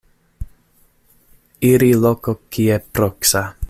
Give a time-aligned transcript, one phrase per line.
[1.71, 3.51] Iri loko kie proksa.